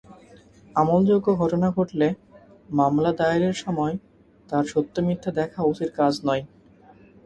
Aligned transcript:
আমলযোগ্য 0.75 1.27
ঘটনা 1.35 1.67
ঘটলে 1.71 2.07
মামলা 2.71 3.11
দায়েরের 3.13 3.55
সময় 3.55 3.95
তার 4.49 4.63
সত্য-মিথ্যা 4.65 5.31
দেখা 5.31 5.59
ওসির 5.63 5.91
কাজ 5.95 6.13
নয়। 6.25 6.43